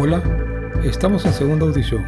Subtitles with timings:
[0.00, 0.22] Hola,
[0.84, 2.04] estamos en Segunda Audición,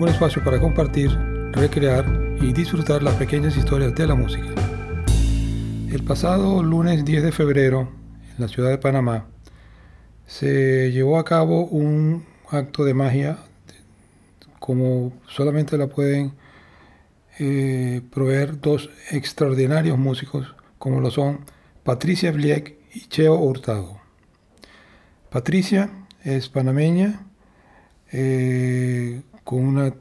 [0.00, 1.12] un espacio para compartir,
[1.52, 2.04] recrear
[2.40, 4.48] y disfrutar las pequeñas historias de la música.
[5.92, 7.88] El pasado lunes 10 de febrero,
[8.34, 9.26] en la ciudad de Panamá,
[10.26, 13.38] se llevó a cabo un acto de magia
[14.58, 16.32] como solamente la pueden
[17.38, 21.44] eh, proveer dos extraordinarios músicos como lo son
[21.84, 24.00] Patricia Bliek y Cheo Hurtado.
[25.30, 25.90] Patricia
[26.24, 27.26] es panameña,
[28.12, 29.94] eh, con una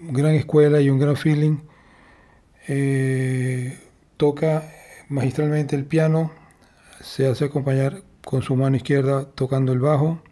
[0.00, 1.58] gran escuela y un gran feeling.
[2.68, 3.78] Eh,
[4.16, 4.70] toca
[5.08, 6.32] magistralmente el piano,
[7.00, 10.22] se hace acompañar con su mano izquierda tocando el bajo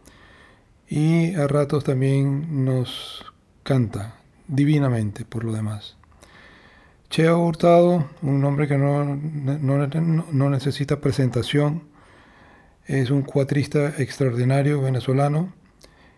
[0.89, 3.25] y a ratos también nos
[3.63, 4.17] canta
[4.49, 5.97] divinamente por lo demás.
[7.11, 11.83] Cheo Hurtado, un hombre que no, no necesita presentación,
[12.87, 15.53] es un cuatrista extraordinario venezolano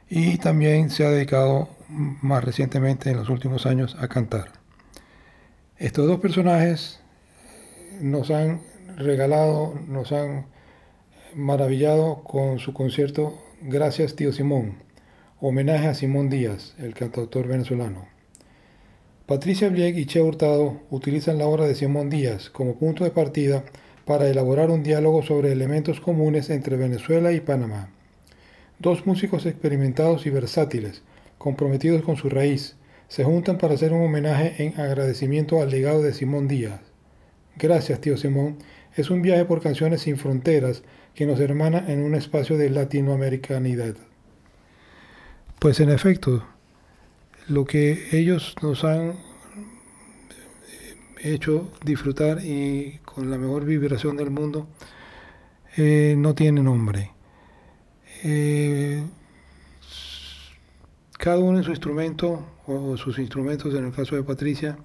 [0.09, 4.53] y también se ha dedicado más recientemente en los últimos años a cantar.
[5.79, 7.01] Estos dos personajes
[8.01, 8.61] nos han
[8.97, 10.47] regalado, nos han
[11.35, 14.77] maravillado con su concierto Gracias Tío Simón,
[15.41, 18.07] homenaje a Simón Díaz, el cantautor venezolano.
[19.27, 23.65] Patricia Blieg y Che Hurtado utilizan la obra de Simón Díaz como punto de partida
[24.05, 27.94] para elaborar un diálogo sobre elementos comunes entre Venezuela y Panamá.
[28.85, 31.03] Dos músicos experimentados y versátiles,
[31.39, 32.77] comprometidos con su raíz,
[33.09, 36.83] se juntan para hacer un homenaje en agradecimiento al legado de Simón Díaz.
[37.57, 38.59] Gracias, tío Simón,
[38.95, 40.83] es un viaje por canciones sin fronteras
[41.15, 43.95] que nos hermana en un espacio de latinoamericanidad.
[45.61, 46.45] Pues en efecto,
[47.49, 49.15] lo que ellos nos han
[51.23, 54.69] hecho disfrutar y con la mejor vibración del mundo,
[55.75, 57.15] eh, no tiene nombre.
[58.25, 59.05] Eh,
[61.19, 64.79] cada uno en su instrumento, o sus instrumentos en el caso de Patricia,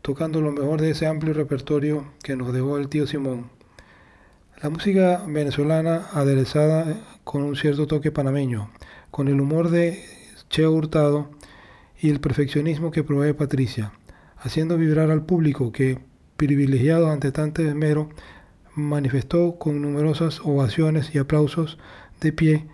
[0.00, 3.50] tocando lo mejor de ese amplio repertorio que nos dejó el tío Simón.
[4.62, 8.70] La música venezolana aderezada con un cierto toque panameño,
[9.10, 10.02] con el humor de
[10.48, 11.30] Cheo Hurtado
[12.00, 13.92] y el perfeccionismo que provee Patricia
[14.44, 15.98] haciendo vibrar al público que,
[16.36, 18.10] privilegiado ante tanto esmero,
[18.74, 21.78] manifestó con numerosas ovaciones y aplausos
[22.24, 22.64] de pie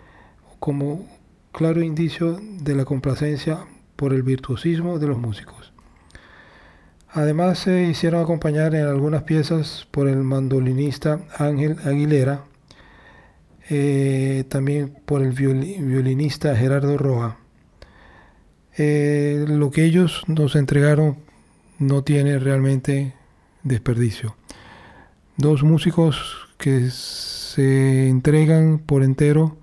[0.59, 1.05] como
[1.51, 3.59] claro indicio de la complacencia
[3.95, 5.73] por el virtuosismo de los músicos.
[7.09, 12.45] Además se hicieron acompañar en algunas piezas por el mandolinista Ángel Aguilera,
[13.69, 17.37] eh, también por el violinista Gerardo Roja.
[18.77, 21.17] Eh, lo que ellos nos entregaron
[21.77, 23.13] no tiene realmente
[23.63, 24.37] desperdicio.
[25.35, 26.77] Dos músicos que
[27.55, 29.57] se entregan por entero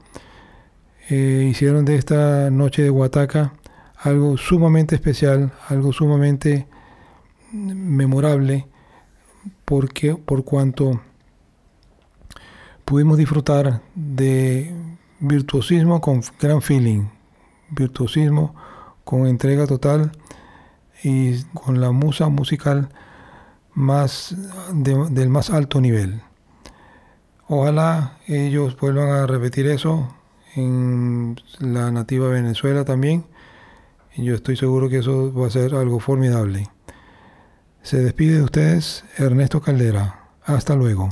[1.08, 3.54] eh, hicieron de esta noche de Huataca
[3.96, 6.68] algo sumamente especial, algo sumamente
[7.50, 8.68] memorable,
[9.64, 11.00] porque por cuanto
[12.84, 14.70] pudimos disfrutar de
[15.18, 17.08] virtuosismo con gran feeling,
[17.70, 18.54] virtuosismo
[19.02, 20.12] con entrega total
[21.02, 22.90] y con la musa musical
[23.72, 24.36] más
[24.74, 26.20] del más alto nivel.
[27.48, 30.14] Ojalá ellos vuelvan a repetir eso
[30.54, 33.24] en la nativa Venezuela también.
[34.16, 36.68] Yo estoy seguro que eso va a ser algo formidable.
[37.82, 40.28] Se despide de ustedes Ernesto Caldera.
[40.44, 41.08] Hasta luego.